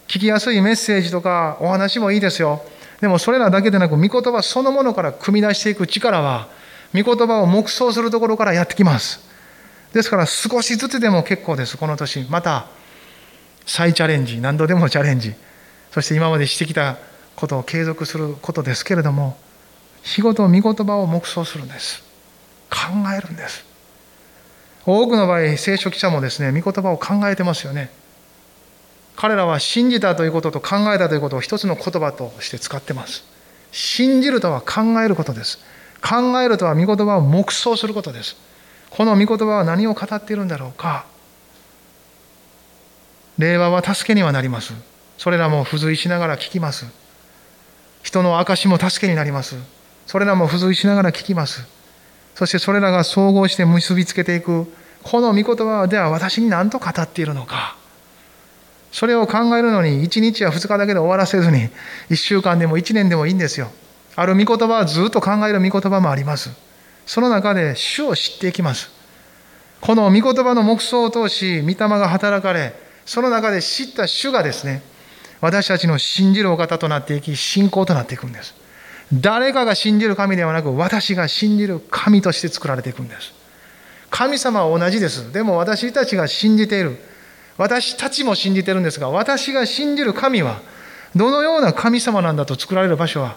[0.07, 2.61] 聞きやすいメッセージとかお話もいいですよ。
[3.01, 6.53] でもそれらだけでなく御言葉そのものから組み出していく力は
[6.93, 9.19] 御言葉を黙想するところからやってきます。
[9.93, 11.77] ですから少しずつでも結構です。
[11.77, 12.67] この年また
[13.65, 15.33] 再チャレンジ何度でもチャレンジ。
[15.91, 16.97] そして今までしてきた
[17.35, 19.37] ことを継続することですけれども
[20.03, 22.03] 日ごと御言葉を黙想するんです。
[22.69, 22.77] 考
[23.17, 23.65] えるんです。
[24.85, 27.89] 多くの場合聖書記者もですね御言葉を考えてますよね。
[29.15, 33.23] 彼らは信じたということと考えたということを一つの言葉として使ってます。
[33.71, 35.59] 信じるとは考えることです。
[36.05, 38.37] 考えるとは御言葉を黙想することです。
[38.91, 41.05] この御言葉は何を語っているんだろうか。
[43.39, 44.73] 令和は助けにはなります。
[45.17, 46.85] それらも付随しながら聞きます。
[48.03, 49.55] 人の証も助けになります。
[50.05, 51.67] それらも付随しながら聞きます。
[52.35, 57.77] そしてそれらが総合して結びつけていく、この御言葉では私に何と語っているのか。
[58.91, 61.69] それを考えるのに1日や2日だけで終わらせずに
[62.09, 63.71] 1週間でも1年でもいいんですよ。
[64.15, 66.51] ある御言葉はずっと考える御言葉もあります。
[67.05, 68.89] その中で主を知っていきます。
[69.81, 72.73] この御言葉の目想を通し、御霊が働かれ、
[73.05, 74.81] その中で知った主がですね、
[75.41, 78.55] 私たちの信じるお方となっていき、信仰となっていくんです。
[79.13, 83.33] 誰かが信じる神ではなく、私が信じる神として作られていくんです。
[84.09, 85.31] 神様は同じです。
[85.31, 86.97] でも私たちが信じている。
[87.57, 90.61] 私たちも信じているんですが、私が信じる神は、
[91.15, 93.35] どのような神様なんだと作られる場所は、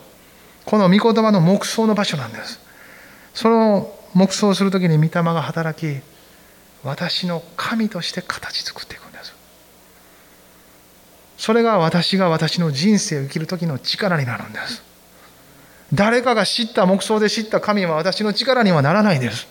[0.68, 2.60] この御言葉の黙想の場所なんです。
[3.32, 5.98] その黙想するときに御霊が働き、
[6.84, 9.34] 私の神として形作っていくんです。
[11.38, 14.82] それが私が私の人生を生きる時の力になるんです。
[15.94, 19.46] 誰かが知った黙想で知った神は私の力にはならないんです。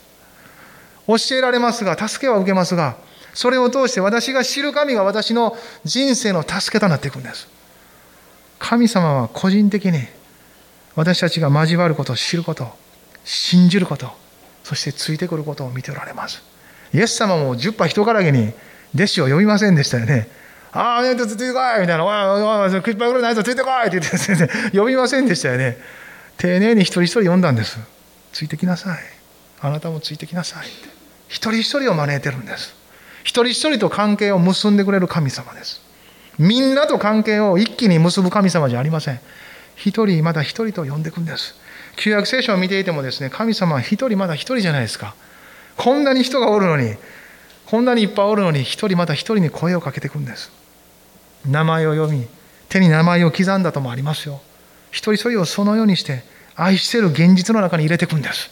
[1.07, 2.95] 教えられますが、助けは受けますが、
[3.33, 7.47] それを通して私が知る神が私の人生の助けとなっていくんです。
[8.59, 10.15] 神様は個人的に
[10.97, 12.67] 私たちが交わることを知ること、
[13.23, 14.09] 信じること、
[14.63, 16.41] そしてついてくることを見ておられます。
[16.91, 18.51] イエス様も十羽人からげに
[18.95, 20.27] 弟子を呼びませんでしたよね。
[20.71, 25.77] ああ、ついてこいみたいな、おいおい、食いっぱいぐらいないとついてこいって言って先生、 呼びませんでしたよね。
[26.37, 27.77] 丁寧に一人一人呼んだんです。
[28.33, 28.97] ついてきなさい。
[29.61, 30.67] あなたもついてきなさい。
[31.27, 32.73] 一人一人を招いてるんです。
[33.23, 35.79] 一人一人と関係を結んでくれる神様です。
[36.39, 39.19] みんなと関係を一気に結ぶ神様じゃありません。
[39.77, 41.55] 一人まだ一人と呼んでいくんです。
[41.95, 45.15] 旧約聖書を見ていてもですね、神様は一人まだ一人じゃないですか。
[45.77, 46.95] こんなに人がおるのに
[47.67, 50.51] こんなにいっぱいおるのに一人また一人に声をかけていくんです
[51.45, 52.27] 名前を読み
[52.67, 54.41] 手に名前を刻んだともありますよ
[54.89, 56.23] 一人一人をそのようにして
[56.55, 58.49] 愛している現実の中に入れていくんです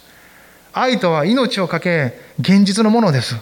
[0.73, 3.35] 愛とは命をかけ現実のものです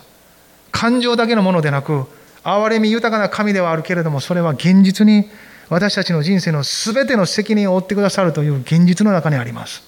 [0.72, 2.06] 感情だけのものでなく
[2.44, 5.30] 憐れみ豊かな神ではあるけれどもそれは現実に
[5.70, 9.84] 私たちの人生の全ての責任を負ってくださるという現実の中にあります。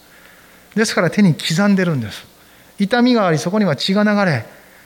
[0.76, 2.26] ですから手に刻んでるんです。
[2.80, 4.46] 痛みがありそこには血が流れ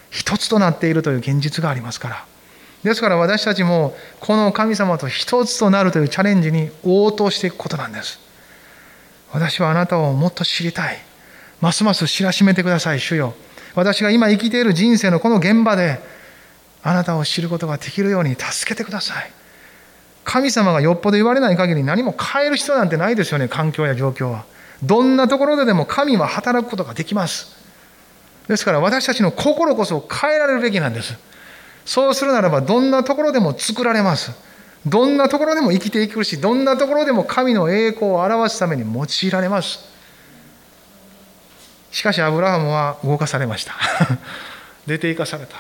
[0.10, 2.26] 一つとなっているという現実がありますから。
[2.84, 8.20] ですから私たちもこの神様と一つとなるというチャレンジに応答していくことなんです。
[9.32, 10.98] 私はあなたをもっと知りたい。
[11.62, 13.34] ますます知らしめてください主よ。
[13.76, 16.00] 私が今生きている人生のこの現場で
[16.82, 19.32] あなたを知ることができるように助けてください。
[20.30, 24.46] 神様がよっぽど言われない限り何も変える必要なんてないですよね環境や状況は。
[24.84, 27.58] どんなところででも神は働くことができます。
[28.48, 31.18] ですから私たちの心こそ変えられるべきなんです。
[31.84, 34.32] そうするならばどんなところでも作られます。
[34.86, 39.80] どんなところでも生きていくしどんなところでも神の栄光を表すために用いられます。
[41.90, 43.74] しかしアブラハムは動かされました。
[44.86, 45.58] 出て行かされた。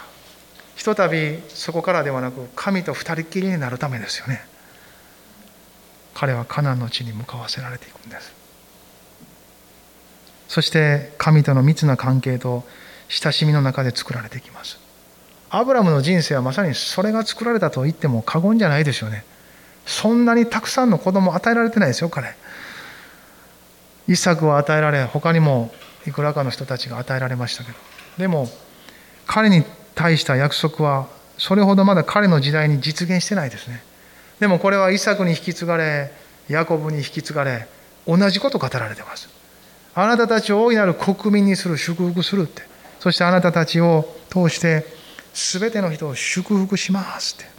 [0.75, 4.48] ひとたびそこからではなく神と二人きりになるためですよね。
[6.13, 8.33] 彼はカナンの地に向かわせられていくんです。
[10.47, 12.63] そして神との密な関係と
[13.07, 14.79] 親しみの中で作られていきます。
[15.49, 19.23] アブラムの人生はまさにそれが作られたと言っても過言じゃないですよね。
[19.85, 22.35] そんなにたくさんの子供を与えられてないですよ彼。
[24.07, 25.71] イサクは与えられ他にも
[26.07, 27.77] いくらかの人たちが与えられましたけど。
[28.17, 28.47] でも
[29.25, 29.63] 彼に
[29.95, 33.83] 対した約束はそれほどまだ彼の時代に実現してないですね。
[34.39, 36.11] でもこれはイサクに引き継がれ
[36.47, 37.67] ヤコブに引き継がれ
[38.07, 39.29] 同じこと語られてます。
[39.93, 42.63] あなたたちを大いなる国民にする祝福するって。
[42.99, 44.85] そしてあなたたちを通して
[45.33, 47.49] 全ての人を祝福しますって。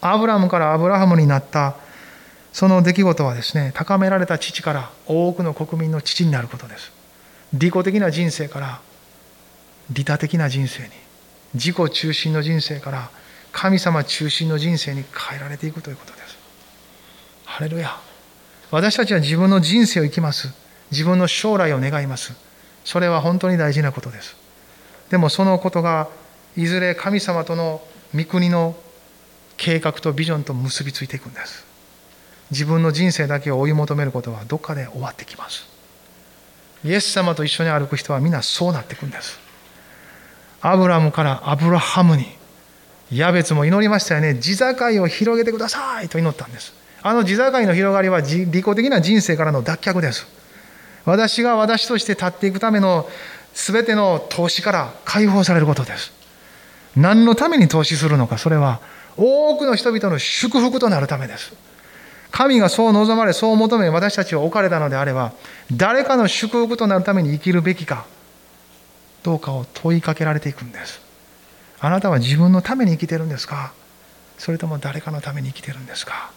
[0.00, 1.76] アブラムからアブラハムになった
[2.52, 6.92] その出来事はですね高められた父から多くの国民の父になることです。
[7.52, 8.80] 利己的な人生から
[9.90, 10.88] 利他的な人生に
[11.54, 13.10] 自己中心の人生から
[13.52, 16.38] 神様中心の人生に変えられていくということです。
[17.44, 17.96] ハレルヤ。
[18.70, 20.52] 私たちは自分の人生を生きます。
[20.90, 22.32] 自分の将来を願います。
[22.84, 24.36] それは本当に大事なことです。
[25.10, 26.08] でもそのことが
[26.56, 27.82] いずれ神様との
[28.14, 28.76] 御国の
[29.56, 31.64] 計画とビジョンと結びついていくんです。
[32.50, 35.68] 自分の人生だけを追い求めることはどっかで終わってきます。
[36.84, 39.38] イエス様と一緒に歩く人は皆そうなっていくんです。
[40.62, 42.39] アブラムからアブラハムに
[43.12, 44.36] ヤベツも祈りましたよね。
[44.36, 46.72] 地境を広げてくださいと祈ったんです。
[47.02, 50.26] あの地境の広がりは利己的な人生からの脱却です。
[51.04, 53.08] 私が私として立っていくための
[53.54, 56.12] 全ての投資から解放されることです。
[56.96, 58.38] 何のために投資するのか。
[58.38, 58.80] それは
[59.16, 61.52] 多くの人々の祝福となるためです。
[62.30, 65.32] 神がそう望まれそう求め私たちは置かれたのであれば
[65.72, 68.06] 誰かの祝福となるために生きるべきか
[69.24, 71.09] どうかを問いかけられていくんです。
[71.80, 73.72] あなたは自分のために生きてるんですか？
[74.38, 76.30] それとも誰かのために生きてるんですか？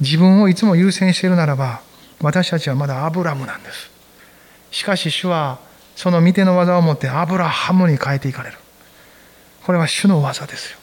[0.00, 1.80] 自分をいつも優先しているならば
[2.20, 3.90] 私たちはまだアブラムなんです。
[4.70, 5.58] しかし主は
[5.96, 8.58] その御手の技を持ってアブラハムに変えていかれる。
[9.64, 10.78] これは主の技ですよ。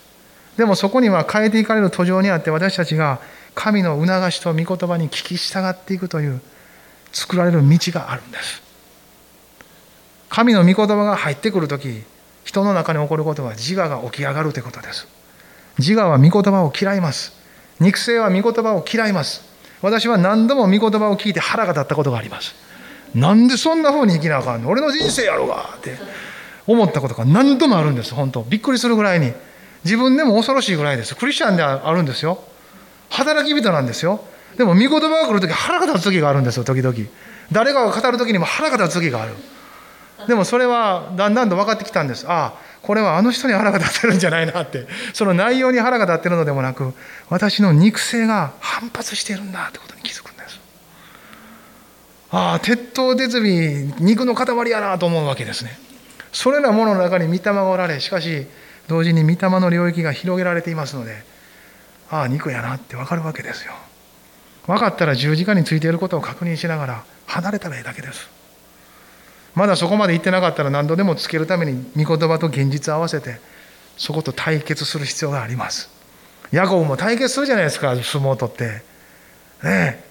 [0.57, 3.19] でもそこには変えていかれる途上にあって私たちが
[3.55, 6.41] 神の促しと御言葉に聞き従っていくという
[7.11, 8.61] 作られる道があるんです。
[10.29, 12.03] 神の御言葉が入ってくる時
[12.43, 15.07] 人の中に起こることは自我が起き上がるということです。
[15.79, 17.33] 自我は御言葉を嫌います。
[17.79, 19.41] 肉声は御言葉を嫌います。
[19.81, 22.55] 私は何度も御言葉を聞いて腹が立ったことがあります。
[23.15, 24.69] なんでそんな風に生きなあかんの？
[24.69, 25.75] 俺の人生やろうが。
[25.77, 25.97] って
[26.65, 28.43] 思ったことが何度もあるんです本当。
[28.43, 29.33] びっくりするぐらいに。
[29.83, 31.15] 自分でも恐ろしいぐらいです。
[31.15, 32.39] クリスチャンであるんですよ。
[33.09, 34.23] 働き人なんですよ。
[34.57, 36.95] でも御言葉が来る時腹が立つ時があるんですよ時々。
[37.51, 39.33] 誰かが語る時にも腹が立つ時がある。
[40.27, 42.25] でもそれはだんだんと分かってきたんです。
[42.27, 44.87] ああこれはあの人に腹が立ってるんじゃないなって。
[45.13, 46.93] その内容に腹が立ってるのでもなく
[47.29, 50.59] 私の肉声が反発しているんだってことに気づくんです。
[52.31, 53.41] ああ鉄頭鉄尾
[53.99, 55.77] 肉の塊やなと思うわけですね。
[56.31, 58.47] それらものの中に御霊がおられしかし
[58.87, 61.23] 同時に御霊の領域が広げられていますので
[62.09, 63.73] ああ肉やなって分かるわけですよ。
[64.65, 68.42] 分かったら十字架についていることを確認しながら離れたらいいだけです。
[69.55, 73.39] まだそこまで行ってなかったら何度でもつけるために御言葉と現実を合わせて
[73.97, 75.89] そこと対決する必要があります。
[76.51, 78.65] ヤコブも対決するじゃないですか相撲を取って。
[78.65, 78.81] ね
[79.63, 80.03] え。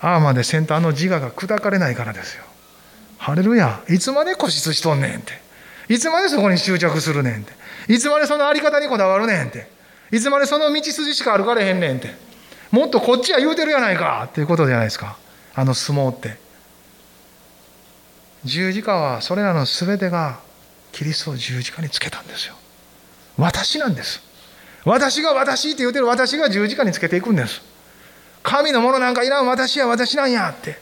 [0.00, 2.44] ああまでせんとあの自我が砕かれないからですよ。
[3.18, 5.32] ハレルヤいつまで固執しとんねんって。
[5.88, 7.52] いつまでそこに執着するねんって。
[7.92, 9.68] いつまでそのあり方にこだわるねんって。
[10.10, 12.14] いつまでその道筋しか歩かれへんねんって。
[12.70, 15.16] もっとこっちは言うてるやないかっていうことじゃないですか。
[15.54, 16.43] あの相撲って。
[18.44, 20.40] 十字架はそれらの全てが
[20.92, 22.54] キリストを十字架につけたんですよ。
[23.36, 24.20] 私なんです。
[24.84, 26.06] 私が私って言うてる。
[26.06, 27.62] 私が十字架につけていくんです。
[28.42, 29.46] 神のものなんかいらん。
[29.46, 30.78] 私は私なんやって。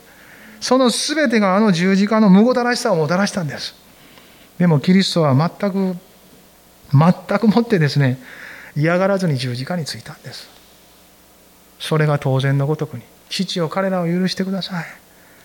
[0.61, 3.75] その全てがあの十字架の無ごたらしさをもたらしたんです。
[4.59, 5.97] でもキリストは全く
[6.93, 8.19] 全くもってですね
[8.77, 10.49] 嫌がらずに十字架についたんです。
[11.81, 13.03] それが当然のごとくに。
[13.29, 14.85] 父を彼らを許してください。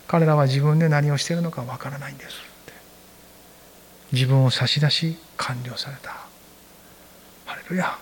[0.08, 2.40] 彼らは自分で何をしているのかわからないんです。
[4.10, 6.16] 自分を差し出し完了された。
[7.44, 7.96] ハレルヤ。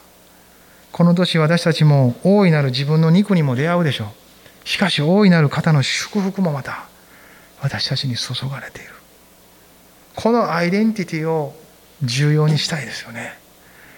[0.93, 4.05] この年私たちも大いなる自分の肉にも出会うでしょ
[4.65, 4.69] う。
[4.69, 6.87] しかし大いなる方の祝福もまた
[7.61, 8.91] 私たちに注がれている。
[10.15, 11.55] このアイデンティティを
[12.03, 13.37] 重要にしたいですよね。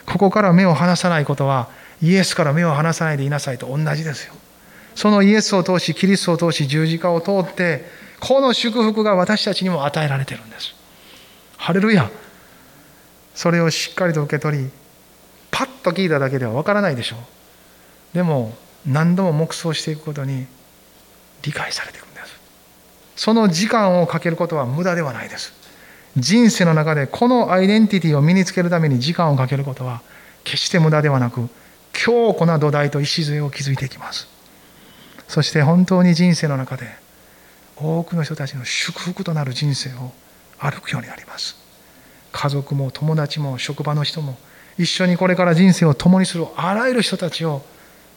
[0.06, 1.68] ここから目を離さないことは
[2.00, 4.34] イエスから目を離さないでいなさいと同じですよ。
[4.99, 7.84] そのイエスを通しキリストを通し十字架を通って
[8.18, 10.74] この祝福が私たちにも与えられてるんです。
[11.57, 12.11] ハレルヤ。
[13.32, 14.70] それをしっかりと受け取り
[15.53, 17.20] パッと聞いただけではわからないでしょう。
[18.12, 20.46] でも何度も黙想していくことに
[21.42, 22.40] 理解されていくんです。
[23.14, 25.53] その時間をかけることは無駄ではないです。
[26.16, 30.03] 人生の中でこのアイデンティティを身につけるために時間をかけることは
[30.42, 31.49] 決して無駄ではなく
[31.92, 34.38] 強固な土台と礎を築いていきます。
[35.29, 36.87] そして本当に人生の中で
[37.76, 40.12] 多くの人たちの祝福となる人生を
[40.59, 41.57] 歩くようになります。
[42.33, 44.37] 家族も友達も職場の人も
[44.79, 47.62] 一緒にこれから人生を共にするあらゆる人たちを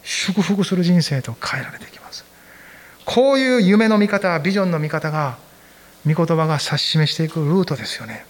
[0.02, 2.24] 祝福する人生と変えられていきます。
[3.04, 5.38] こういう夢の見方ビジョンの見方が
[6.06, 8.24] 御言葉が指し示していくルートですよね。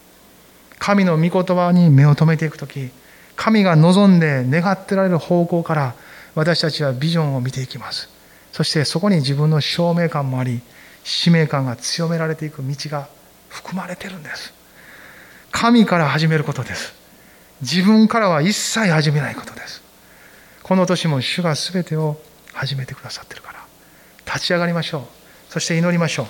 [0.79, 2.91] 神の御言葉に目を留めていく時
[3.37, 5.95] 神が望んで願ってられる方向から
[6.35, 8.09] 私たちはビジョンを見ていきます。
[8.53, 10.61] そしてそこに自分の証明感もあり
[11.05, 13.09] 使命感が強められていく道が
[13.49, 14.53] 含まれてるんです。
[15.51, 16.95] 神から始めることです。
[17.61, 19.83] 自分からは一切始めないことです。
[20.63, 22.21] この年も主が全てを
[22.53, 23.65] 始めてくださってるから。
[24.27, 25.03] 立ち上がりましょう。
[25.53, 26.27] そして祈りましょう。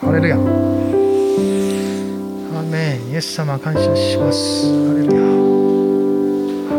[0.00, 0.65] ハレルヤ。
[3.16, 4.66] イエス様感謝します。
[4.66, 5.22] ハレルヤ。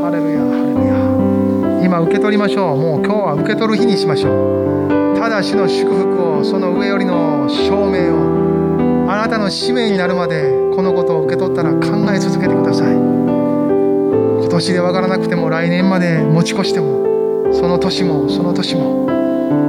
[0.04, 1.84] ハレルヤハレルヤ。
[1.84, 2.78] 今受け取りましょう。
[2.78, 5.18] もう今日は受け取る日にしましょう。
[5.18, 12.94] ただしの祝福をその上よりの証明をあなたの使命になるまでこのことを受け取ったら考え続けてください。
[12.94, 19.10] 今年で分からなくても来年まで持ち越してもその年もその年も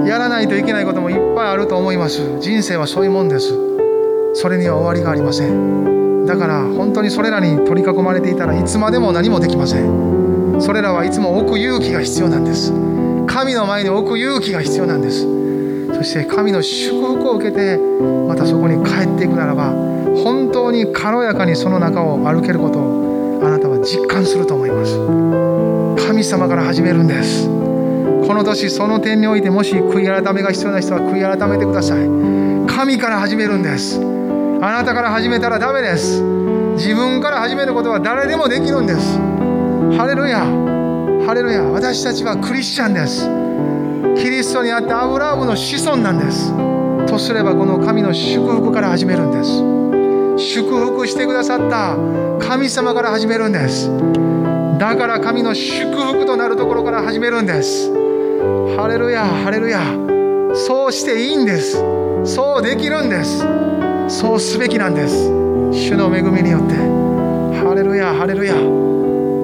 [0.06, 2.38] やらないといけないこともいっぱいあると思います。
[2.40, 3.54] 人生はそういうもんです。
[4.34, 5.97] それには終わりがありません。
[6.28, 10.60] だから本当にそれらに取り囲まれていたらいつまでも何もできません。
[10.60, 12.70] それらはいつも置く勇気が必要なんです。
[13.26, 15.22] 神の前に置く勇気が必要なんです。
[15.94, 19.72] そして神の祝福を受けてまたそこに帰っていくならば
[20.22, 24.98] 本当に軽やかにその中を歩けることをあなたは実感すると思います。
[26.06, 27.48] 神様から始めるんです。
[27.48, 32.06] この年その点においてもし悔い改めが必要な人は悔い改めてください。
[32.66, 34.17] 神から始めるんです。
[34.60, 36.20] あなたから始めたらダメです。
[36.74, 39.16] 自分から始めることは誰でもできるんです。
[39.96, 40.40] ハレルヤ。
[41.26, 41.62] ハレルヤ。
[41.62, 43.28] 私たちはクリスチャンです。
[44.20, 46.52] キリストにあってアブラームの子孫なんです。
[47.06, 50.54] とすればこの神の祝福から始めるんです。
[50.54, 51.96] 祝福してくださった
[52.44, 53.88] 神様から始めるんです。
[54.78, 57.92] だから神の祝福となるところから始めるんです。
[58.76, 59.24] ハレルヤ。
[59.24, 59.80] ハレルヤ。
[60.54, 61.80] そうしていいんです。
[62.24, 63.67] そうできるんです。
[64.08, 65.28] そうすべきなんです。
[65.70, 66.74] 主の恵みによって。
[67.62, 68.54] ハレルヤハレルヤ。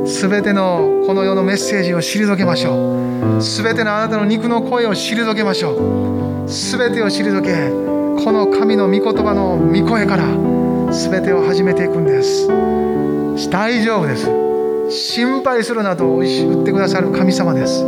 [0.07, 3.43] すべてのこの世のメッセージを退けましょう。
[3.43, 6.51] すべてのあなたの肉の声を退けましょう。
[6.51, 10.25] すべてを退けこの神の御言葉の御声から
[10.93, 12.49] すべてを始めていくんです。
[13.51, 14.31] 大丈夫です。
[14.89, 17.85] 心配するなと言ってくださる神様です。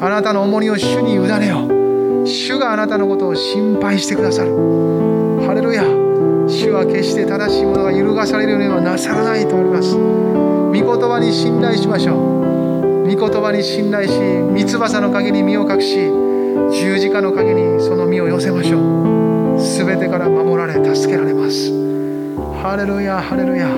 [0.00, 2.26] あなたの重荷を主に委ねよう。
[2.26, 4.50] 主があなたのことを心配してくださる。
[5.46, 6.05] ハレルヤ。
[6.48, 9.96] 主は決して正しいものが揺るがされるようにはなさらないとあります。
[9.96, 13.08] 御言葉に信頼しましょう。
[13.08, 14.12] 御言葉に信頼し
[14.54, 15.96] 三翼の陰に身を隠し
[16.72, 19.58] 十字架の陰にその身を寄せましょう。
[19.58, 21.70] 全てから守られ助けられます。
[22.62, 23.68] ハレルヤハレルヤ。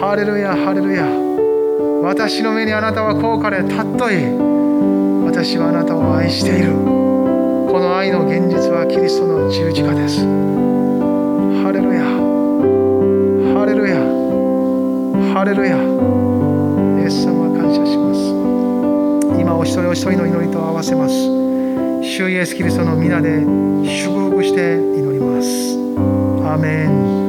[0.00, 1.06] ハレルヤハレルヤ。
[2.02, 5.24] 私の目にあなたは高価で尊い。
[5.24, 6.72] 私はあなたを愛している。
[6.72, 10.57] この愛の現実はキリストの十字架です。
[11.62, 12.02] ハレルヤ
[13.54, 13.96] ハレルヤ
[15.34, 15.76] ハレルヤ
[17.02, 19.40] イエス様感謝します。
[19.40, 21.14] 今お一人お一人の祈りと合わせます。
[22.02, 23.40] 主イエスキリストの皆で
[23.84, 25.76] 祝福して祈ります。
[26.46, 27.27] アーメン。